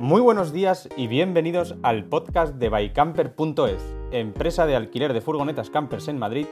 [0.00, 6.08] Muy buenos días y bienvenidos al podcast de bycamper.es, empresa de alquiler de furgonetas campers
[6.08, 6.46] en Madrid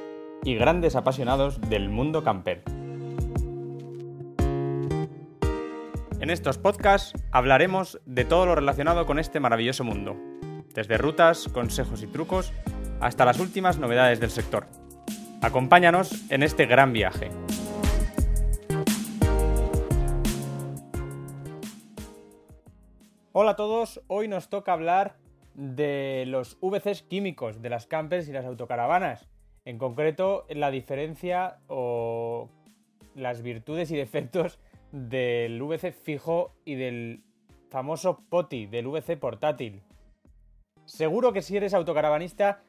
[0.45, 2.63] y grandes apasionados del mundo camper.
[6.21, 10.15] En estos podcasts hablaremos de todo lo relacionado con este maravilloso mundo,
[10.75, 12.53] desde rutas, consejos y trucos
[13.01, 14.67] hasta las últimas novedades del sector.
[15.41, 17.31] Acompáñanos en este gran viaje.
[23.41, 25.15] Hola a todos, hoy nos toca hablar
[25.55, 29.29] de los VCs químicos de las campers y las autocaravanas.
[29.65, 32.49] En concreto, la diferencia o
[33.15, 34.59] las virtudes y defectos
[34.91, 37.23] del VC fijo y del
[37.71, 39.85] famoso POTI, del VC portátil.
[40.85, 42.65] Seguro que si eres autocaravanista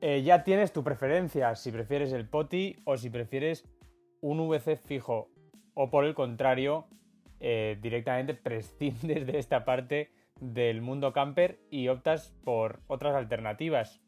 [0.00, 3.64] eh, ya tienes tu preferencia, si prefieres el POTI o si prefieres
[4.20, 5.28] un VC fijo.
[5.74, 6.88] O por el contrario,
[7.40, 14.00] eh, directamente prescindes de esta parte del mundo camper y optas por otras alternativas.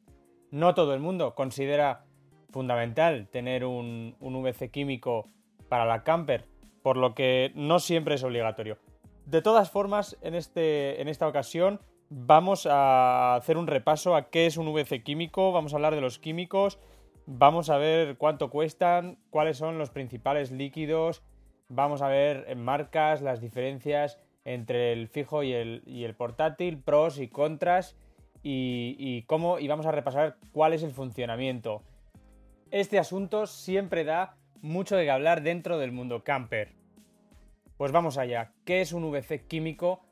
[0.51, 2.05] No todo el mundo considera
[2.51, 5.31] fundamental tener un, un VC químico
[5.69, 6.47] para la camper,
[6.83, 8.79] por lo que no siempre es obligatorio.
[9.25, 14.47] De todas formas, en, este, en esta ocasión vamos a hacer un repaso a qué
[14.47, 16.79] es un VC químico, vamos a hablar de los químicos,
[17.25, 21.23] vamos a ver cuánto cuestan, cuáles son los principales líquidos,
[21.75, 27.97] Vamos a ver marcas, las diferencias entre el fijo y el, portátil, pros y contras
[28.43, 31.83] y, cómo, y vamos a repasar cuál es el funcionamiento.
[32.71, 36.75] Este asunto siempre da mucho de hablar dentro del mundo camper.
[37.79, 38.53] Pues vamos allá.
[38.67, 40.05] ¿Qué es un VC químico?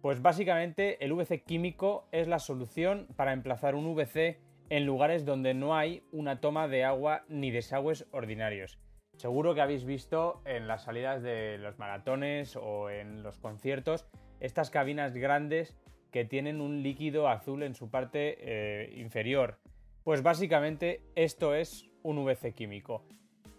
[0.00, 5.52] Pues básicamente el VC químico es la solución para emplazar un VC en lugares donde
[5.52, 8.78] no hay una toma de agua ni desagües ordinarios.
[9.16, 14.06] Seguro que habéis visto en las salidas de los maratones o en los conciertos
[14.40, 15.76] estas cabinas grandes
[16.10, 19.58] que tienen un líquido azul en su parte eh, inferior.
[20.02, 23.04] Pues básicamente esto es un VC químico.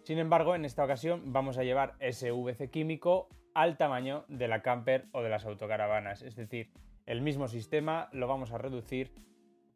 [0.03, 4.61] Sin embargo, en esta ocasión vamos a llevar ese VC químico al tamaño de la
[4.61, 6.21] camper o de las autocaravanas.
[6.21, 6.69] Es decir,
[7.05, 9.11] el mismo sistema lo vamos a reducir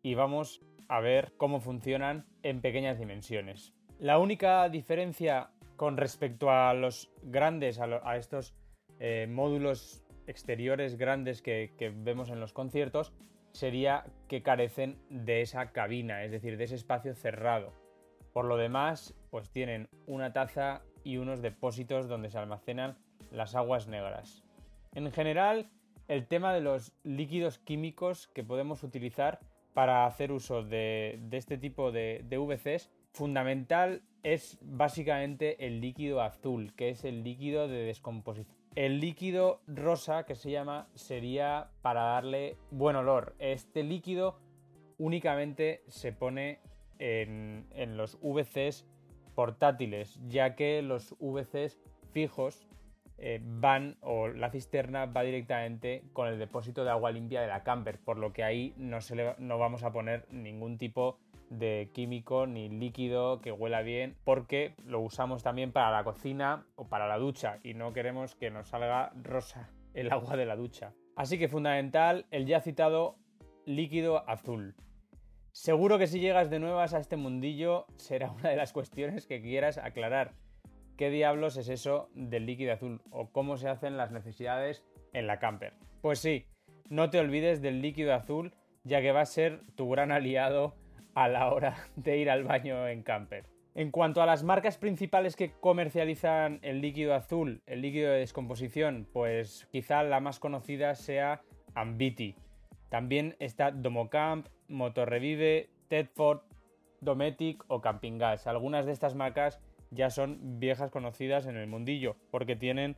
[0.03, 3.73] y vamos a ver cómo funcionan en pequeñas dimensiones.
[3.99, 8.53] La única diferencia con respecto a los grandes, a, estos
[8.99, 13.13] eh, módulos exteriores grandes que, vemos en los conciertos,
[13.53, 17.71] sería que carecen de esa cabina, es decir, de ese espacio cerrado.
[18.33, 22.97] Por lo demás, pues tienen una taza y unos depósitos donde se almacenan
[23.31, 24.43] las aguas negras.
[24.93, 25.69] En general,
[26.09, 29.39] el tema de los líquidos químicos que podemos utilizar
[29.73, 36.73] para hacer uso de, este tipo de, de VCs fundamental es básicamente el líquido azul,
[36.75, 38.57] que es el líquido de descomposición.
[38.75, 43.35] El líquido rosa, que se llama, sería para darle buen olor.
[43.39, 44.39] Este líquido
[44.97, 46.59] únicamente se pone
[46.99, 48.85] en, los VCs
[49.35, 51.79] portátiles, ya que los VCs
[52.11, 52.67] fijos
[53.17, 57.63] eh, van o la cisterna va directamente con el depósito de agua limpia de la
[57.63, 61.28] camper, por lo que ahí no, se no vamos a poner ningún tipo de
[61.93, 67.07] químico ni líquido que huela bien porque lo usamos también para la cocina o para
[67.07, 70.93] la ducha y no queremos que nos salga rosa el agua de la ducha.
[71.15, 73.17] Así que fundamental el ya citado
[73.65, 74.75] líquido azul.
[75.51, 79.41] Seguro que si llegas de nuevas a este mundillo será una de las cuestiones que
[79.41, 80.33] quieras aclarar.
[80.95, 84.83] ¿Qué diablos es eso del líquido azul o cómo se hacen las necesidades
[85.13, 85.73] en la camper?
[86.01, 86.45] Pues sí,
[86.89, 90.75] no te olvides del líquido azul ya que va a ser tu gran aliado
[91.19, 93.43] a la hora de ir al baño en camper.
[93.75, 99.05] En cuanto a las marcas principales que comercializan el líquido azul, el líquido de descomposición,
[99.11, 101.41] pues quizá la más conocida sea
[101.75, 102.35] Ambiti.
[102.87, 106.39] También está Domocamp, Motorrevive, Tedford,
[107.01, 108.47] Dometic o Camping Gas.
[108.47, 109.59] Algunas de estas marcas
[109.91, 112.95] ya son viejas conocidas en el mundillo porque tienen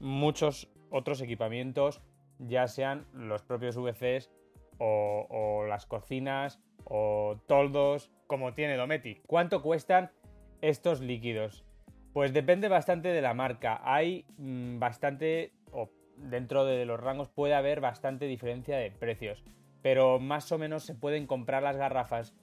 [0.00, 2.00] muchos otros equipamientos,
[2.38, 4.30] ya sean los propios VCs
[4.78, 9.22] o, las cocinas o toldos como tiene Dometic.
[9.26, 10.10] ¿Cuánto cuestan
[10.60, 11.64] estos líquidos?
[12.12, 13.80] Pues depende bastante de la marca.
[13.84, 19.44] Hay mm, bastante, o dentro de los rangos puede haber bastante diferencia de precios.
[19.82, 22.34] Pero más o menos se pueden comprar las garrafas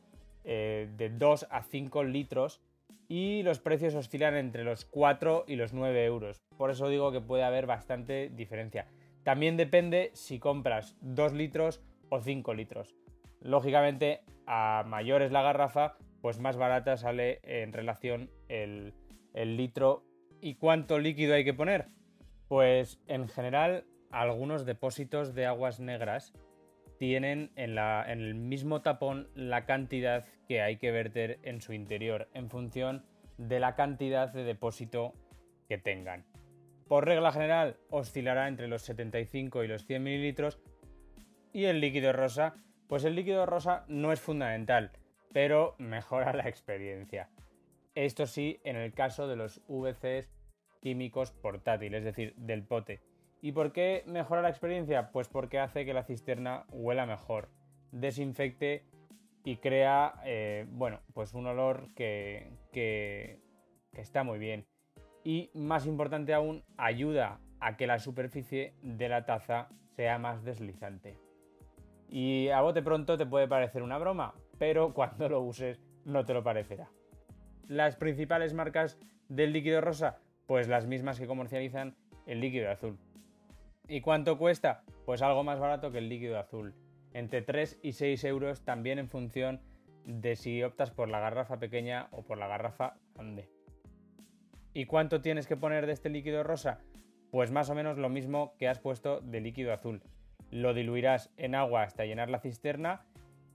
[0.44, 2.62] eh, de 2 a 5 litros
[3.08, 6.42] y los precios oscilan entre los 4 y los 9 euros.
[6.58, 8.88] Por eso digo que puede haber bastante diferencia.
[9.24, 12.96] También depende si compras 2 litros o 5 litros.
[13.42, 18.94] Lógicamente, a mayor es la garrafa, pues más barata sale en relación el,
[19.36, 20.04] litro.
[20.42, 21.88] ¿Y cuánto líquido hay que poner?
[22.48, 26.34] Pues en general algunos depósitos de aguas negras
[26.98, 32.30] tienen en, en, el mismo tapón la cantidad que hay que verter en su interior
[32.34, 33.06] en función
[33.38, 35.14] de la cantidad de depósito
[35.68, 36.26] que tengan.
[36.88, 40.60] Por regla general oscilará entre los 75 y los 100 mililitros
[41.56, 42.54] y el líquido rosa,
[42.90, 44.92] pues el líquido rosa no es fundamental,
[45.32, 47.30] pero mejora la experiencia.
[47.96, 50.30] Esto sí, en el caso de los VCs
[50.82, 53.00] químicos portátiles, es decir, del pote.
[53.42, 55.14] ¿Y por qué mejora la experiencia?
[55.14, 57.48] Pues porque hace que la cisterna huela mejor,
[57.94, 58.84] desinfecte
[59.46, 62.52] y crea, eh, bueno, pues un olor que,
[63.94, 64.68] está muy bien.
[65.24, 71.25] Y más importante aún, ayuda a que la superficie de la taza sea más deslizante.
[72.10, 76.34] Y a bote pronto te puede parecer una broma, pero cuando lo uses no te
[76.34, 76.90] lo parecerá.
[77.68, 82.98] Las principales marcas del líquido rosa, pues las mismas que comercializan el líquido azul.
[83.88, 84.84] ¿Y cuánto cuesta?
[85.06, 86.74] Pues algo más barato que el líquido azul.
[87.14, 89.62] Entre 3 y 6 euros también en función
[90.06, 93.50] de si optas por la garrafa pequeña o por la garrafa grande.
[94.74, 96.82] ¿Y cuánto tienes que poner de este líquido rosa?
[97.32, 100.04] Pues más o menos lo mismo que has puesto de líquido azul.
[100.56, 103.06] Lo diluirás en agua hasta llenar la cisterna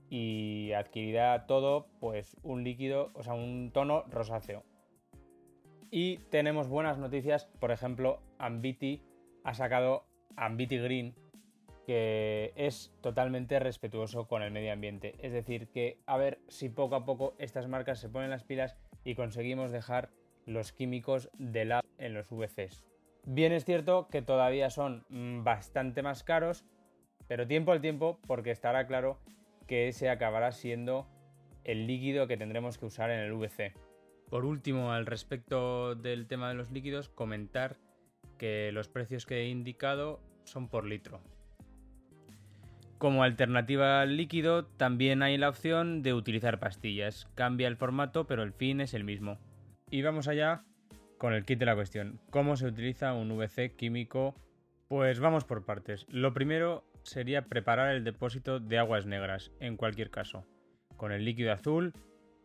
[0.07, 4.63] y adquirirá todo pues un líquido, o sea, un tono rosáceo.
[5.89, 9.01] Y tenemos buenas noticias, por ejemplo, Ambiti
[9.43, 10.05] ha sacado
[10.35, 11.15] Ambiti Green,
[11.87, 15.15] que es totalmente respetuoso con el medio ambiente.
[15.25, 18.77] Es decir, que a ver si poco a poco estas marcas se ponen las pilas
[19.03, 20.11] y conseguimos dejar
[20.45, 22.85] los químicos de lado en los VCs.
[23.25, 26.63] Bien es cierto que todavía son mm, bastante más caros,
[27.31, 29.17] pero tiempo al tiempo porque estará claro
[29.65, 31.07] que ese acabará siendo
[31.63, 33.73] el líquido que tendremos que usar en el VC.
[34.29, 37.77] Por último, al respecto del tema de los líquidos, comentar
[38.37, 41.21] que los precios que he indicado son por litro.
[42.97, 47.29] Como alternativa al líquido, también hay la opción de utilizar pastillas.
[47.33, 49.37] Cambia el formato, pero el fin es el mismo.
[49.89, 50.65] Y vamos allá
[51.17, 52.19] con el kit de la cuestión.
[52.29, 54.35] ¿Cómo se utiliza un VC químico?
[54.89, 56.05] Pues vamos por partes.
[56.09, 60.45] Lo primero sería preparar el depósito de aguas negras, en cualquier caso,
[60.97, 61.93] con el líquido azul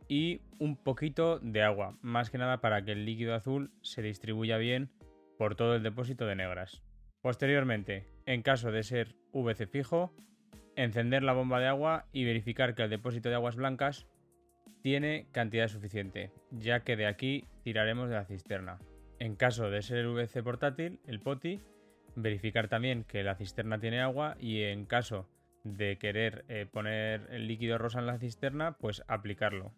[0.08, 4.56] y un poquito de agua, más que nada para que el líquido azul se distribuya
[4.56, 4.90] bien
[5.38, 6.82] por todo el depósito de negras.
[7.20, 10.14] Posteriormente, en caso de ser VC fijo,
[10.76, 14.06] encender la bomba de agua y verificar que el depósito de aguas blancas
[14.82, 18.78] tiene cantidad suficiente, ya que de aquí tiraremos de la cisterna.
[19.18, 21.60] En caso de ser VC portátil, el POTI,
[22.16, 25.28] verificar también que la cisterna tiene agua y en caso
[25.62, 29.72] de querer eh, poner el líquido rosa en la cisterna, pues aplicarlo.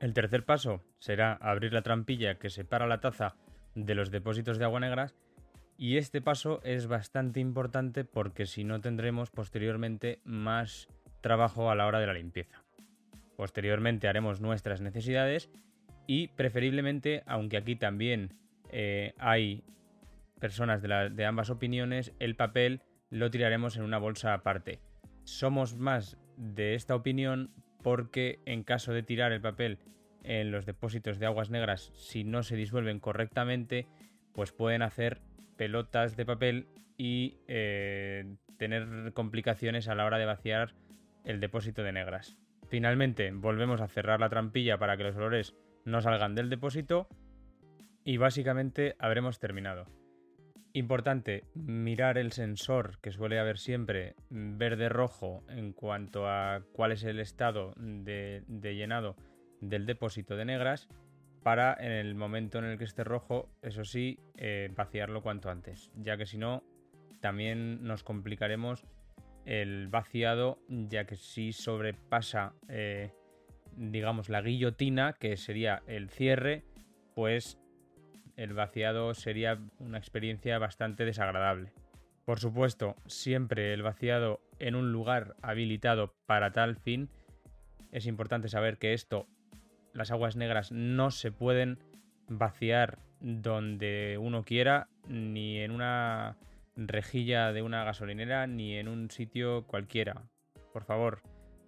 [0.00, 3.36] El tercer paso será abrir la trampilla que separa la taza
[3.74, 5.14] de los depósitos de agua negras
[5.78, 10.88] y este paso es bastante importante porque si no tendremos posteriormente más
[11.20, 12.62] trabajo a la hora de la limpieza.
[13.36, 15.50] Posteriormente haremos nuestras necesidades
[16.06, 18.34] y preferiblemente, aunque aquí también
[18.70, 19.64] eh, hay
[20.46, 24.78] personas de, ambas opiniones, el papel lo tiraremos en una bolsa aparte.
[25.24, 27.50] Somos más de esta opinión
[27.82, 29.80] porque en caso de tirar el papel
[30.22, 33.88] en los depósitos de aguas negras, si no se disuelven correctamente,
[34.34, 35.20] pues pueden hacer
[35.56, 40.74] pelotas de papel y eh, tener complicaciones a la hora de vaciar
[41.24, 42.38] el depósito de negras.
[42.68, 47.08] Finalmente, volvemos a cerrar la trampilla para que los olores no salgan del depósito
[48.04, 49.86] y básicamente habremos terminado.
[50.76, 57.18] Importante, mirar el sensor que suele haber siempre verde-rojo en cuanto a cuál es el
[57.18, 59.16] estado de, llenado
[59.62, 60.86] del depósito de negras
[61.42, 65.90] para en el momento en el que esté rojo, eso sí, eh, vaciarlo cuanto antes,
[65.94, 66.62] ya que si no,
[67.22, 68.84] también nos complicaremos
[69.46, 73.12] el vaciado, ya que si sobrepasa, eh,
[73.78, 76.64] digamos, la guillotina, que sería el cierre,
[77.14, 77.58] pues
[78.36, 81.72] el vaciado sería una experiencia bastante desagradable.
[82.24, 87.08] Por supuesto, siempre el vaciado en un lugar habilitado para tal fin.
[87.92, 89.26] Es importante saber que esto,
[89.92, 91.78] las aguas negras no se pueden
[92.28, 96.36] vaciar donde uno quiera, ni en una
[96.74, 100.24] rejilla de una gasolinera, ni en un sitio cualquiera.
[100.72, 101.22] Por favor,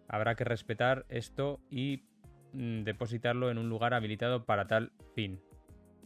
[0.09, 2.03] habrá que respetar esto y
[2.53, 5.41] mm, depositarlo en un lugar habilitado para tal fin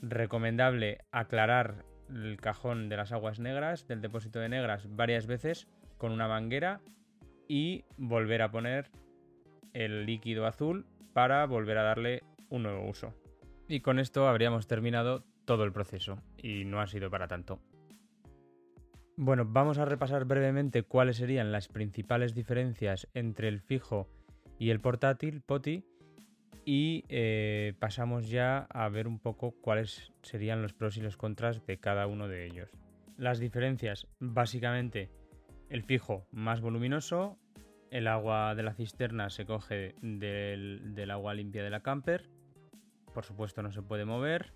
[0.02, 6.12] recomendable aclarar el cajón de las aguas negras, del depósito de negras, varias veces con
[6.12, 6.80] una manguera
[7.48, 8.90] y volver a poner
[9.72, 13.14] el líquido azul para volver a darle un nuevo uso.
[13.68, 17.60] Y con esto habríamos terminado todo el proceso y no ha sido para tanto.
[19.16, 24.08] Bueno, vamos a repasar brevemente cuáles serían las principales diferencias entre el fijo
[24.58, 25.84] y el portátil POTI
[26.64, 31.64] y eh, pasamos ya a ver un poco cuáles serían los pros y los contras
[31.66, 32.70] de cada uno de ellos.
[33.16, 35.10] Las diferencias, básicamente,
[35.68, 37.38] el fijo más voluminoso,
[37.90, 42.30] el agua de la cisterna se coge del, del agua limpia de la camper,
[43.12, 44.52] por supuesto no se puede mover,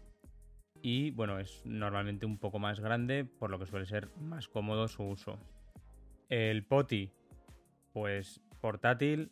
[0.83, 4.89] y bueno, es normalmente un poco más grande, por lo que suele ser más cómodo
[4.89, 5.39] su uso.
[6.29, 7.11] El poti,
[7.93, 9.31] pues portátil,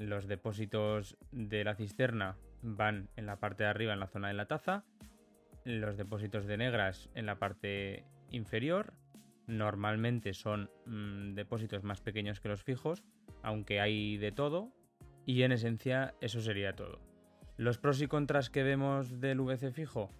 [0.00, 4.34] los depósitos de la cisterna van en la parte de arriba, en la zona de
[4.34, 4.84] la taza,
[5.64, 8.94] los depósitos de negras en la parte inferior,
[9.46, 13.04] normalmente son mm, depósitos más pequeños que los fijos,
[13.42, 14.72] aunque hay de todo,
[15.26, 16.98] y en esencia eso sería todo.
[17.58, 20.10] Los pros y contras que vemos del VC fijo,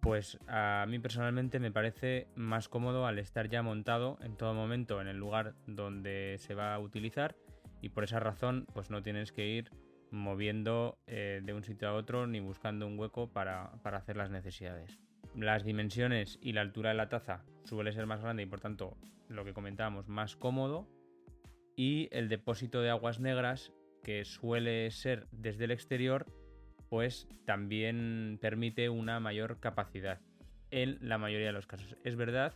[0.00, 5.02] pues a mí personalmente me parece más cómodo al estar ya montado en todo momento
[5.02, 7.36] en el lugar donde se va a utilizar
[7.80, 9.70] y por esa razón pues no tienes que ir
[10.10, 14.30] moviendo eh, de un sitio a otro ni buscando un hueco para, para hacer las
[14.30, 14.98] necesidades.
[15.34, 18.96] Las dimensiones y la altura de la taza suele ser más grande y por tanto
[19.28, 20.88] lo que comentábamos más cómodo
[21.76, 26.26] y el depósito de aguas negras que suele ser desde el exterior
[26.88, 30.20] pues también permite una mayor capacidad
[30.70, 31.96] en la mayoría de los casos.
[32.04, 32.54] Es verdad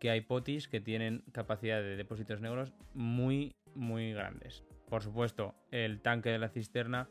[0.00, 4.64] que hay potis que tienen capacidad de depósitos negros muy muy grandes.
[4.88, 7.08] Por supuesto, el tanque de la cisterna,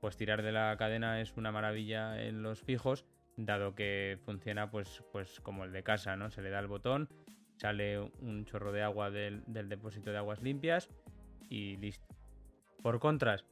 [0.00, 3.04] pues tirar de la cadena es una maravilla en los fijos,
[3.36, 6.30] dado que funciona pues, pues como el de casa, ¿no?
[6.30, 7.08] Se le da el botón,
[7.56, 10.88] sale un chorro de agua del, del depósito de aguas limpias
[11.48, 12.06] y listo.
[12.82, 13.44] Por contras,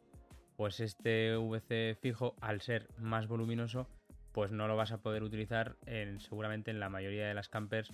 [0.56, 3.88] pues este VC fijo, al ser más voluminoso,
[4.33, 7.92] pues no lo vas a poder utilizar en, seguramente en la mayoría de las campers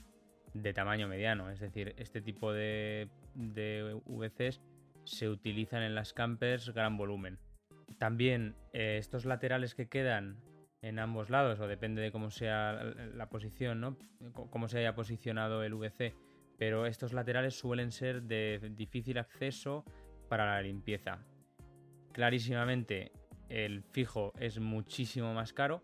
[0.55, 1.51] de tamaño mediano.
[1.51, 4.61] Es decir, este tipo de, de VCs
[5.05, 7.39] se utilizan en las campers gran volumen.
[7.99, 10.39] También eh, estos laterales que quedan
[10.83, 12.83] en ambos lados, o depende de cómo sea
[13.15, 13.99] la posición, ¿no?
[14.33, 16.15] cómo se haya posicionado el VC,
[16.57, 19.85] pero estos laterales suelen ser de difícil acceso
[20.29, 21.23] para la limpieza
[22.13, 23.13] clarísimamente
[23.49, 25.83] el fijo es muchísimo más caro,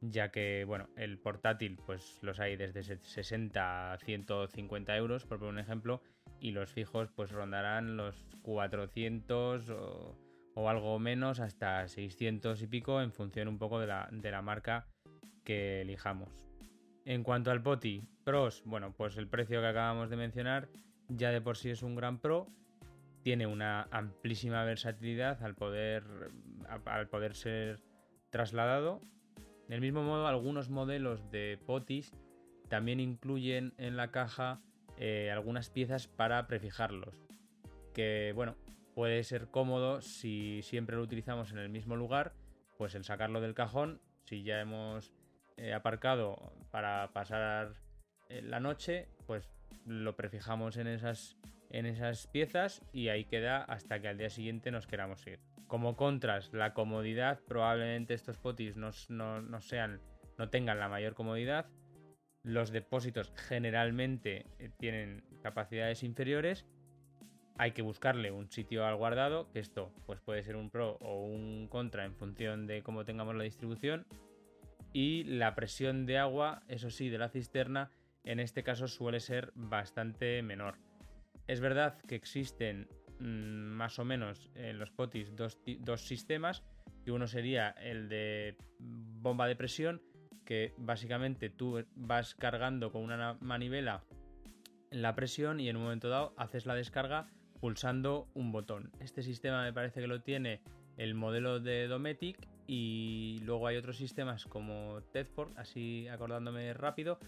[0.00, 5.54] ya que, bueno, el portátil, pues los hay desde 60 a 150 euros, por poner
[5.54, 6.02] un ejemplo,
[6.40, 13.12] y los fijos, pues rondarán los 400 o, algo menos hasta 600 y pico, en
[13.12, 14.86] función un poco de la, de la marca
[15.44, 16.46] que elijamos.
[17.04, 20.68] En cuanto al poti, pros, bueno, pues el precio que acabamos de mencionar
[21.08, 22.48] ya de por sí es un gran pro
[23.24, 26.04] tiene una amplísima versatilidad al poder,
[26.84, 27.82] al poder ser
[28.28, 29.00] trasladado.
[29.68, 32.12] Del mismo modo, algunos modelos de potis
[32.68, 34.60] también incluyen en la caja
[34.98, 37.14] eh, algunas piezas para prefijarlos.
[37.92, 38.56] Que bueno,
[38.94, 42.32] puede ser cómodo si siempre lo utilizamos en el mismo lugar,
[42.76, 45.12] pues el sacarlo del cajón, si ya hemos
[45.56, 47.74] eh, aparcado para pasar
[48.28, 49.48] eh, la noche, pues
[49.86, 51.36] lo prefijamos en esas
[51.70, 55.40] en esas piezas y ahí queda hasta que al día siguiente nos queramos ir.
[55.66, 60.00] Como contras, la comodidad, probablemente estos potis no, sean,
[60.38, 61.66] no tengan la mayor comodidad.
[62.42, 66.66] Los depósitos generalmente eh, tienen capacidades inferiores.
[67.56, 71.24] Hay que buscarle un sitio al guardado, que esto pues puede ser un pro o
[71.24, 74.06] un contra en función de cómo tengamos la distribución.
[74.92, 77.90] Y la presión de agua, eso sí, de la cisterna,
[78.24, 80.78] en este caso suele ser bastante menor.
[81.46, 82.88] Es verdad que existen
[83.24, 85.56] más o menos en los potis dos,
[86.00, 86.62] sistemas,
[87.04, 90.02] que uno sería el de bomba de presión,
[90.44, 94.04] que básicamente tú vas cargando con una manivela
[94.90, 97.28] la presión y en un momento dado haces la descarga
[97.60, 98.92] pulsando un botón.
[99.00, 100.60] Este sistema me parece que lo tiene
[100.98, 107.18] el modelo de Dometic y luego hay otros sistemas como Tedford, así acordándome rápido,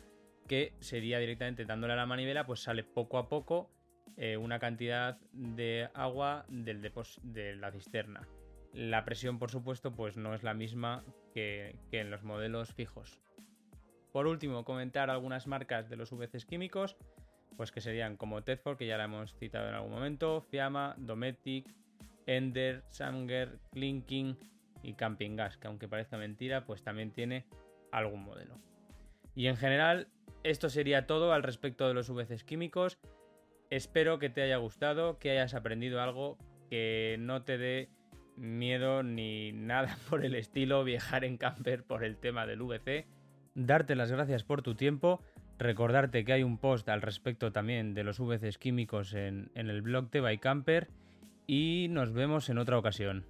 [0.47, 3.71] que sería directamente dándole a la manivela, pues sale poco a poco
[4.17, 6.81] eh, una cantidad de agua del
[7.23, 8.27] de la cisterna.
[8.73, 13.21] La presión, por supuesto, pues no es la misma que, en los modelos fijos.
[14.13, 16.97] Por último, comentar algunas marcas de los VCs químicos,
[17.57, 21.75] pues que serían como Tedford, que ya la hemos citado en algún momento, Fiamma, Dometic,
[22.27, 24.39] Ender, Sanger, Clinking
[24.83, 27.47] y Camping Gas, que aunque parezca mentira, pues también tiene
[27.93, 28.59] algún modelo.
[29.35, 30.09] Y en general,
[30.43, 32.99] esto sería todo al respecto de los VCs químicos.
[33.71, 36.39] Espero que te haya gustado, que hayas aprendido algo,
[36.71, 37.89] que no te dé
[38.37, 43.07] miedo ni nada por el estilo viajar en camper por el tema del VC.
[43.55, 45.23] Darte las gracias por tu tiempo.
[45.59, 50.11] Recordarte que hay un post al respecto también de los VCs químicos en, el blog
[50.11, 50.89] de Bycamper
[51.47, 53.25] y nos vemos en otra ocasión.